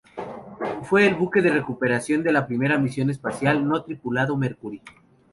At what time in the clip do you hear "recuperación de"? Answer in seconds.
1.51-2.31